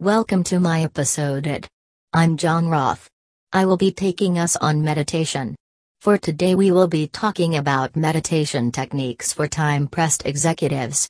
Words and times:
Welcome 0.00 0.44
to 0.44 0.60
my 0.60 0.82
episode 0.84 1.46
it. 1.46 1.68
I'm 2.14 2.38
John 2.38 2.70
Roth. 2.70 3.06
I 3.52 3.66
will 3.66 3.76
be 3.76 3.92
taking 3.92 4.38
us 4.38 4.56
on 4.56 4.82
meditation. 4.82 5.54
For 6.00 6.16
today 6.16 6.54
we 6.54 6.70
will 6.70 6.88
be 6.88 7.06
talking 7.06 7.58
about 7.58 7.94
meditation 7.96 8.72
techniques 8.72 9.34
for 9.34 9.46
time-pressed 9.46 10.24
executives. 10.24 11.06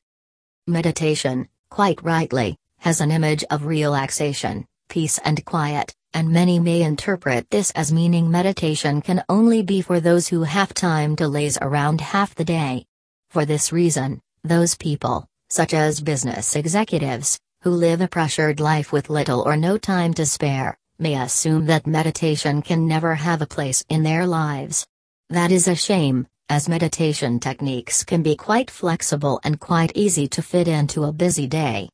Meditation, 0.67 1.49
quite 1.71 2.03
rightly, 2.03 2.57
has 2.79 3.01
an 3.01 3.13
image 3.13 3.45
of 3.49 3.65
relaxation, 3.65 4.67
peace 4.89 5.21
and 5.25 5.45
quiet, 5.45 5.95
and 6.13 6.29
many 6.29 6.59
may 6.59 6.83
interpret 6.83 7.49
this 7.51 7.71
as 7.77 7.93
meaning 7.93 8.29
meditation 8.29 9.03
can 9.03 9.23
only 9.29 9.63
be 9.63 9.83
for 9.83 10.01
those 10.01 10.27
who 10.27 10.43
have 10.43 10.75
time 10.75 11.15
to 11.15 11.29
laze 11.29 11.59
around 11.63 12.01
half 12.01 12.35
the 12.35 12.45
day. 12.45 12.85
For 13.29 13.45
this 13.45 13.73
reason, 13.73 14.21
those 14.43 14.75
people, 14.75 15.29
such 15.49 15.75
as 15.75 16.01
business 16.01 16.57
executives, 16.57 17.39
who 17.63 17.71
live 17.71 18.01
a 18.01 18.09
pressured 18.09 18.59
life 18.59 18.91
with 18.91 19.11
little 19.11 19.43
or 19.43 19.55
no 19.55 19.77
time 19.77 20.15
to 20.15 20.25
spare, 20.25 20.79
may 20.99 21.15
assume 21.21 21.67
that 21.67 21.87
meditation 21.87 22.63
can 22.63 22.89
never 22.89 23.15
have 23.15 23.43
a 23.43 23.47
place 23.47 23.85
in 23.91 24.03
their 24.03 24.27
lives. 24.27 24.87
That 25.29 25.53
is 25.53 25.69
a 25.69 25.75
shame, 25.75 26.27
as 26.49 26.71
meditation 26.71 27.39
techniques 27.39 28.03
can 28.03 28.23
be 28.23 28.35
quite 28.35 28.71
flexible 28.71 29.41
and 29.45 29.61
quite 29.61 29.93
easy 29.95 30.27
to 30.29 30.43
fit 30.43 30.69
into 30.69 31.05
a 31.05 31.13
busy 31.13 31.47
day. 31.47 31.91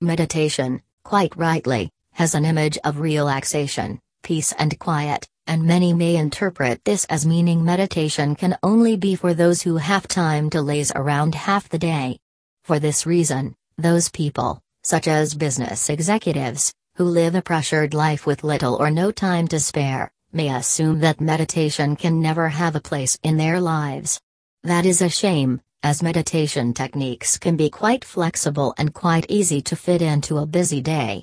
Meditation, 0.00 0.80
quite 1.02 1.36
rightly, 1.36 1.90
has 2.12 2.36
an 2.36 2.44
image 2.44 2.78
of 2.84 3.00
relaxation, 3.00 3.98
peace 4.22 4.52
and 4.52 4.78
quiet, 4.78 5.26
and 5.48 5.64
many 5.64 5.92
may 5.92 6.14
interpret 6.14 6.84
this 6.84 7.04
as 7.06 7.26
meaning 7.26 7.64
meditation 7.64 8.36
can 8.36 8.56
only 8.62 8.96
be 8.96 9.16
for 9.16 9.34
those 9.34 9.62
who 9.62 9.78
have 9.78 10.06
time 10.06 10.48
to 10.50 10.62
laze 10.62 10.92
around 10.94 11.34
half 11.34 11.68
the 11.68 11.78
day. 11.78 12.20
For 12.62 12.78
this 12.78 13.04
reason, 13.04 13.56
those 13.76 14.08
people, 14.08 14.62
such 14.82 15.08
as 15.08 15.34
business 15.34 15.88
executives, 15.88 16.72
who 16.96 17.04
live 17.04 17.34
a 17.34 17.42
pressured 17.42 17.94
life 17.94 18.26
with 18.26 18.44
little 18.44 18.76
or 18.76 18.90
no 18.90 19.10
time 19.10 19.48
to 19.48 19.58
spare, 19.58 20.10
may 20.32 20.54
assume 20.54 21.00
that 21.00 21.20
meditation 21.20 21.96
can 21.96 22.20
never 22.20 22.48
have 22.48 22.76
a 22.76 22.80
place 22.80 23.18
in 23.22 23.36
their 23.36 23.60
lives. 23.60 24.20
That 24.62 24.86
is 24.86 25.02
a 25.02 25.08
shame, 25.08 25.60
as 25.82 26.02
meditation 26.02 26.72
techniques 26.72 27.38
can 27.38 27.56
be 27.56 27.68
quite 27.68 28.04
flexible 28.04 28.74
and 28.78 28.94
quite 28.94 29.26
easy 29.28 29.60
to 29.62 29.76
fit 29.76 30.02
into 30.02 30.38
a 30.38 30.46
busy 30.46 30.80
day. 30.80 31.22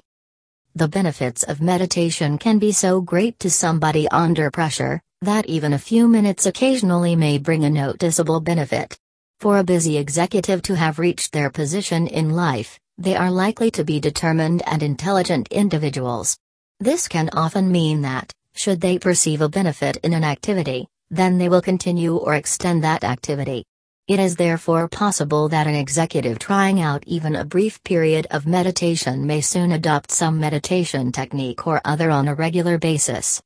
The 0.76 0.88
benefits 0.88 1.44
of 1.44 1.62
meditation 1.62 2.38
can 2.38 2.60
be 2.60 2.72
so 2.72 3.02
great 3.02 3.40
to 3.40 3.50
somebody 3.50 4.08
under 4.10 4.52
pressure, 4.52 5.02
that 5.22 5.46
even 5.48 5.74
a 5.74 5.80
few 5.80 6.08
minutes 6.08 6.46
occasionally 6.46 7.16
may 7.16 7.38
bring 7.38 7.66
a 7.66 7.70
noticeable 7.70 8.40
benefit. 8.40 8.98
For 9.40 9.58
a 9.58 9.64
busy 9.64 9.98
executive 9.98 10.62
to 10.64 10.76
have 10.76 11.00
reached 11.00 11.32
their 11.32 11.50
position 11.50 12.08
in 12.08 12.32
life, 12.32 12.80
they 13.00 13.16
are 13.16 13.32
likely 13.32 13.72
to 13.72 13.86
be 13.86 13.98
determined 13.98 14.62
and 14.68 14.84
intelligent 14.84 15.48
individuals. 15.48 16.38
This 16.82 17.08
can 17.08 17.30
often 17.32 17.72
mean 17.72 18.02
that, 18.02 18.34
should 18.56 18.82
they 18.82 19.00
perceive 19.00 19.40
a 19.40 19.48
benefit 19.48 19.96
in 20.04 20.14
an 20.14 20.26
activity, 20.26 20.86
then 21.10 21.38
they 21.38 21.48
will 21.48 21.62
continue 21.62 22.18
or 22.18 22.36
extend 22.36 22.84
that 22.84 23.06
activity. 23.06 23.64
It 24.10 24.20
is 24.20 24.36
therefore 24.36 24.90
possible 24.90 25.48
that 25.48 25.66
an 25.66 25.76
executive 25.76 26.40
trying 26.40 26.82
out 26.82 27.04
even 27.08 27.38
a 27.38 27.46
brief 27.46 27.82
period 27.84 28.28
of 28.32 28.46
meditation 28.46 29.26
may 29.26 29.40
soon 29.40 29.72
adopt 29.72 30.12
some 30.12 30.38
meditation 30.38 31.14
technique 31.14 31.66
or 31.66 31.80
other 31.86 32.12
on 32.12 32.28
a 32.28 32.36
regular 32.36 32.78
basis. 32.78 33.42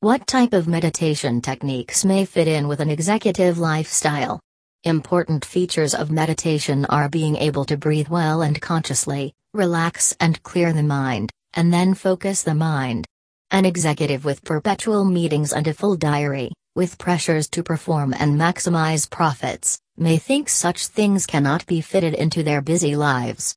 What 0.00 0.26
type 0.26 0.52
of 0.52 0.66
meditation 0.66 1.40
techniques 1.42 2.04
may 2.04 2.24
fit 2.24 2.48
in 2.48 2.66
with 2.66 2.80
an 2.80 2.90
executive 2.90 3.58
lifestyle? 3.58 4.40
Important 4.84 5.44
features 5.44 5.94
of 5.94 6.10
meditation 6.10 6.86
are 6.86 7.10
being 7.10 7.36
able 7.36 7.66
to 7.66 7.76
breathe 7.76 8.08
well 8.08 8.40
and 8.40 8.58
consciously, 8.62 9.34
relax 9.52 10.16
and 10.20 10.42
clear 10.42 10.72
the 10.72 10.82
mind, 10.82 11.30
and 11.52 11.70
then 11.70 11.92
focus 11.92 12.42
the 12.42 12.54
mind. 12.54 13.06
An 13.50 13.66
executive 13.66 14.24
with 14.24 14.42
perpetual 14.42 15.04
meetings 15.04 15.52
and 15.52 15.68
a 15.68 15.74
full 15.74 15.96
diary, 15.96 16.50
with 16.74 16.96
pressures 16.96 17.46
to 17.50 17.62
perform 17.62 18.14
and 18.18 18.40
maximize 18.40 19.10
profits, 19.10 19.78
may 19.98 20.16
think 20.16 20.48
such 20.48 20.86
things 20.86 21.26
cannot 21.26 21.66
be 21.66 21.82
fitted 21.82 22.14
into 22.14 22.42
their 22.42 22.62
busy 22.62 22.96
lives. 22.96 23.54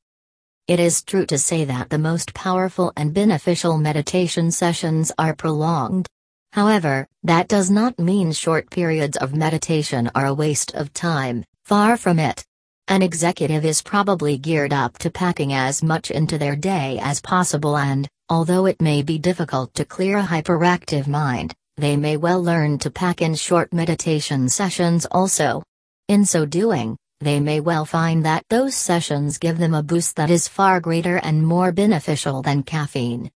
It 0.68 0.78
is 0.78 1.02
true 1.02 1.24
to 1.26 1.38
say 1.38 1.64
that 1.64 1.88
the 1.88 1.98
most 1.98 2.34
powerful 2.34 2.92
and 2.98 3.14
beneficial 3.14 3.78
meditation 3.78 4.50
sessions 4.50 5.10
are 5.16 5.34
prolonged. 5.34 6.06
However, 6.54 7.08
that 7.24 7.48
does 7.48 7.68
not 7.68 7.98
mean 7.98 8.30
short 8.30 8.70
periods 8.70 9.16
of 9.16 9.34
meditation 9.34 10.08
are 10.14 10.26
a 10.26 10.34
waste 10.34 10.72
of 10.76 10.94
time, 10.94 11.44
far 11.64 11.96
from 11.96 12.20
it. 12.20 12.46
An 12.86 13.02
executive 13.02 13.64
is 13.64 13.82
probably 13.82 14.38
geared 14.38 14.72
up 14.72 14.96
to 14.98 15.10
packing 15.10 15.52
as 15.52 15.82
much 15.82 16.12
into 16.12 16.38
their 16.38 16.54
day 16.54 17.00
as 17.02 17.20
possible 17.20 17.76
and, 17.76 18.08
although 18.28 18.66
it 18.66 18.80
may 18.80 19.02
be 19.02 19.18
difficult 19.18 19.74
to 19.74 19.84
clear 19.84 20.18
a 20.18 20.22
hyperactive 20.22 21.08
mind, 21.08 21.56
they 21.76 21.96
may 21.96 22.16
well 22.16 22.40
learn 22.40 22.78
to 22.78 22.88
pack 22.88 23.20
in 23.20 23.34
short 23.34 23.72
meditation 23.72 24.48
sessions 24.48 25.06
also. 25.10 25.60
In 26.06 26.24
so 26.24 26.46
doing, 26.46 26.96
they 27.18 27.40
may 27.40 27.58
well 27.58 27.84
find 27.84 28.24
that 28.26 28.44
those 28.48 28.76
sessions 28.76 29.38
give 29.38 29.58
them 29.58 29.74
a 29.74 29.82
boost 29.82 30.14
that 30.14 30.30
is 30.30 30.46
far 30.46 30.78
greater 30.78 31.16
and 31.16 31.44
more 31.44 31.72
beneficial 31.72 32.42
than 32.42 32.62
caffeine. 32.62 33.28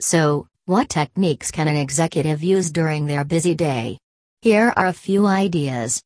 So, 0.00 0.46
what 0.66 0.88
techniques 0.88 1.50
can 1.50 1.68
an 1.68 1.76
executive 1.76 2.42
use 2.42 2.70
during 2.70 3.04
their 3.04 3.22
busy 3.22 3.54
day? 3.54 3.98
Here 4.40 4.72
are 4.76 4.86
a 4.86 4.94
few 4.94 5.26
ideas. 5.26 6.02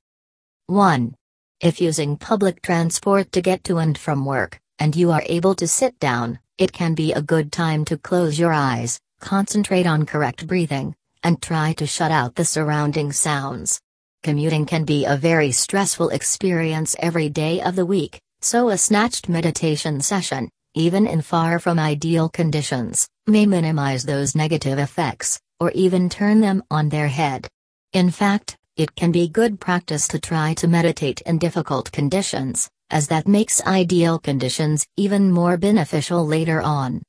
1. 0.67 1.15
If 1.61 1.81
using 1.81 2.17
public 2.17 2.61
transport 2.61 3.31
to 3.33 3.41
get 3.41 3.63
to 3.65 3.79
and 3.79 3.97
from 3.97 4.25
work, 4.25 4.59
and 4.81 4.97
you 4.97 5.13
are 5.13 5.23
able 5.27 5.55
to 5.55 5.69
sit 5.69 5.97
down, 6.01 6.41
it 6.59 6.73
can 6.73 6.95
be 6.95 7.13
a 7.13 7.23
good 7.23 7.53
time 7.53 7.85
to 7.85 7.97
close 7.97 8.37
your 8.37 8.53
eyes, 8.53 8.99
concentrate 9.21 9.87
on 9.87 10.05
correct 10.05 10.45
breathing, 10.49 10.93
and 11.23 11.41
try 11.41 11.73
to 11.75 11.87
shut 11.87 12.11
out 12.11 12.35
the 12.35 12.45
surrounding 12.45 13.13
sounds. 13.13 13.81
Commuting 14.25 14.67
can 14.67 14.85
be 14.85 15.05
a 15.05 15.17
very 15.17 15.53
stressful 15.53 16.09
experience 16.09 16.97
every 16.99 17.29
day 17.29 17.61
of 17.63 17.77
the 17.77 17.87
week, 17.87 18.21
so 18.41 18.71
a 18.71 18.79
snatched 18.79 19.29
meditation 19.29 20.01
session, 20.01 20.51
even 20.75 21.07
in 21.07 21.23
far 21.23 21.59
from 21.59 21.79
ideal 21.79 22.29
conditions, 22.29 23.09
may 23.27 23.47
minimize 23.47 24.05
those 24.05 24.35
negative 24.35 24.79
effects, 24.79 25.41
or 25.61 25.71
even 25.73 26.09
turn 26.09 26.41
them 26.41 26.63
on 26.71 26.89
their 26.89 27.09
head. 27.09 27.49
In 27.93 28.11
fact, 28.11 28.57
it 28.77 28.95
can 28.95 29.11
be 29.11 29.29
good 29.29 29.59
practice 29.59 30.07
to 30.09 30.19
try 30.19 30.55
to 30.55 30.69
meditate 30.69 31.21
in 31.23 31.39
difficult 31.39 31.91
conditions, 31.91 32.71
as 32.91 33.09
that 33.09 33.27
makes 33.27 33.67
ideal 33.67 34.19
conditions 34.19 34.87
even 34.97 35.33
more 35.33 35.57
beneficial 35.57 36.25
later 36.27 36.63
on. 36.63 37.03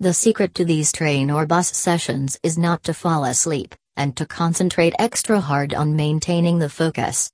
The 0.00 0.14
secret 0.14 0.54
to 0.54 0.64
these 0.64 0.92
train 0.92 1.30
or 1.30 1.46
bus 1.46 1.76
sessions 1.76 2.38
is 2.42 2.58
not 2.58 2.82
to 2.84 2.94
fall 2.94 3.24
asleep, 3.24 3.74
and 3.96 4.16
to 4.16 4.26
concentrate 4.26 4.94
extra 4.98 5.40
hard 5.40 5.74
on 5.74 5.94
maintaining 5.94 6.58
the 6.58 6.68
focus. 6.68 7.30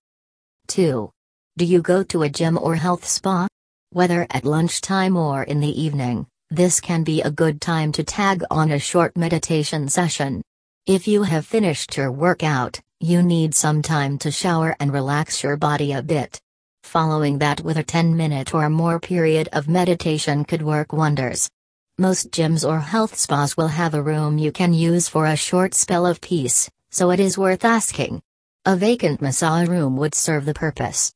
2. 0.69 1.11
Do 1.57 1.65
you 1.65 1.81
go 1.81 2.03
to 2.05 2.23
a 2.23 2.29
gym 2.29 2.59
or 2.59 2.75
health 2.77 3.07
spa? 3.07 3.47
Whether 3.93 4.25
at 4.31 4.45
lunchtime 4.45 5.17
or 5.17 5.43
in 5.43 5.59
the 5.59 5.83
evening, 5.83 6.29
this 6.49 6.79
can 6.79 7.03
be 7.03 7.23
a 7.23 7.31
good 7.31 7.61
time 7.61 7.91
to 7.93 8.05
tag 8.05 8.45
on 8.49 8.71
a 8.71 8.79
short 8.79 9.17
meditation 9.17 9.89
session. 9.89 10.43
If 10.87 11.09
you 11.09 11.25
have 11.25 11.45
finished 11.45 11.97
your 11.97 12.13
workout, 12.13 12.81
you 13.01 13.21
need 13.21 13.53
some 13.53 13.83
time 13.83 14.17
to 14.19 14.31
shower 14.31 14.77
and 14.79 14.93
relax 14.93 15.43
your 15.43 15.57
body 15.57 15.93
a 15.93 16.03
bit. 16.03 16.41
Following 16.85 17.39
that 17.39 17.63
with 17.63 17.79
a 17.79 17.83
10 17.83 18.17
minute 18.17 18.55
or 18.55 18.71
more 18.71 19.01
period 19.01 19.49
of 19.53 19.69
meditation 19.69 20.45
could 20.45 20.63
work 20.63 20.93
wonders. 20.93 21.51
Most 21.99 22.31
gyms 22.31 22.65
or 22.65 22.79
health 22.79 23.19
spas 23.19 23.57
will 23.57 23.67
have 23.67 23.95
a 23.95 24.03
room 24.03 24.39
you 24.39 24.53
can 24.53 24.73
use 24.73 25.09
for 25.09 25.27
a 25.27 25.35
short 25.35 25.75
spell 25.75 26.07
of 26.07 26.21
peace, 26.21 26.71
so 26.91 27.11
it 27.11 27.19
is 27.19 27.37
worth 27.37 27.65
asking. 27.65 28.23
A 28.65 28.77
vacant 28.77 29.21
massage 29.21 29.69
room 29.69 29.97
would 29.97 30.15
serve 30.15 30.45
the 30.45 30.55
purpose. 30.55 31.13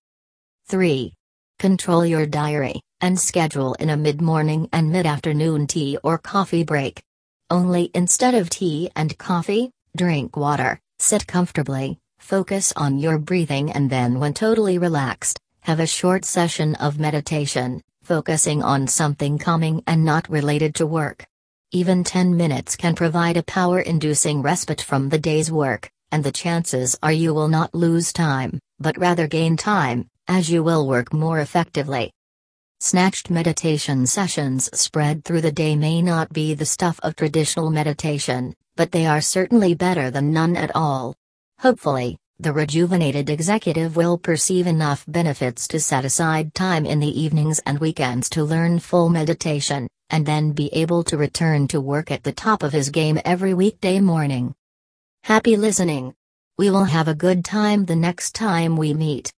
3. 0.67 1.15
Control 1.59 2.05
your 2.05 2.27
diary, 2.27 2.81
and 3.01 3.19
schedule 3.19 3.75
in 3.75 3.91
a 3.91 3.97
mid 3.97 4.21
morning 4.21 4.69
and 4.73 4.91
mid 4.91 5.07
afternoon 5.07 5.67
tea 5.67 5.97
or 6.03 6.19
coffee 6.19 6.65
break. 6.65 7.03
Only 7.49 7.91
instead 7.95 8.35
of 8.35 8.51
tea 8.51 8.91
and 8.97 9.17
coffee, 9.19 9.71
drink 9.97 10.37
water, 10.37 10.81
sit 10.99 11.27
comfortably, 11.27 11.99
focus 12.19 12.73
on 12.77 12.99
your 12.99 13.19
breathing, 13.19 13.71
and 13.73 13.89
then, 13.89 14.19
when 14.19 14.35
totally 14.35 14.79
relaxed, 14.79 15.39
have 15.61 15.81
a 15.81 15.87
short 15.87 16.25
session 16.25 16.75
of 16.77 16.99
meditation, 16.99 17.81
focusing 18.03 18.63
on 18.63 18.87
something 18.87 19.39
calming 19.39 19.83
and 19.87 20.05
not 20.05 20.29
related 20.29 20.75
to 20.75 20.87
work. 20.87 21.25
Even 21.71 22.05
10 22.05 22.37
minutes 22.37 22.77
can 22.77 22.95
provide 22.95 23.37
a 23.37 23.43
power 23.45 23.81
inducing 23.81 24.43
respite 24.43 24.83
from 24.83 25.09
the 25.09 25.19
day's 25.19 25.51
work, 25.51 25.91
and 26.11 26.23
the 26.23 26.33
chances 26.33 26.99
are 27.03 27.13
you 27.13 27.33
will 27.33 27.49
not 27.49 27.75
lose 27.75 28.13
time, 28.13 28.59
but 28.79 28.99
rather 28.99 29.27
gain 29.27 29.57
time, 29.57 30.09
as 30.29 30.51
you 30.51 30.63
will 30.63 30.87
work 30.87 31.13
more 31.13 31.41
effectively. 31.41 32.13
Snatched 32.81 33.31
meditation 33.31 34.07
sessions 34.07 34.69
spread 34.79 35.25
through 35.25 35.41
the 35.41 35.53
day 35.53 35.77
may 35.77 36.03
not 36.03 36.33
be 36.33 36.55
the 36.55 36.67
stuff 36.67 37.01
of 37.03 37.17
traditional 37.17 37.71
meditation, 37.71 38.55
but 38.77 38.93
they 38.93 39.07
are 39.07 39.21
certainly 39.21 39.75
better 39.75 40.11
than 40.11 40.33
none 40.33 40.57
at 40.57 40.75
all. 40.75 41.15
Hopefully, 41.61 42.19
The 42.41 42.53
rejuvenated 42.53 43.31
executive 43.31 43.95
will 43.95 44.19
perceive 44.19 44.67
enough 44.67 45.05
benefits 45.07 45.69
to 45.69 45.79
set 45.79 46.05
aside 46.05 46.53
time 46.53 46.85
in 46.85 46.99
the 46.99 47.21
evenings 47.21 47.61
and 47.65 47.79
weekends 47.79 48.29
to 48.31 48.43
learn 48.43 48.81
full 48.81 49.09
meditation, 49.09 49.89
and 50.11 50.27
then 50.27 50.51
be 50.51 50.69
able 50.75 51.05
to 51.05 51.17
return 51.17 51.69
to 51.69 51.81
work 51.81 52.11
at 52.11 52.25
the 52.25 52.33
top 52.33 52.65
of 52.65 52.73
his 52.73 52.91
game 52.91 53.21
every 53.25 53.55
weekday 53.55 54.01
morning. 54.01 54.53
Happy 55.23 55.57
listening! 55.57 56.13
We 56.59 56.71
will 56.71 56.85
have 56.85 57.07
a 57.07 57.15
good 57.15 57.45
time 57.45 57.85
the 57.85 57.95
next 57.97 58.35
time 58.35 58.77
we 58.77 58.95
meet. 58.95 59.33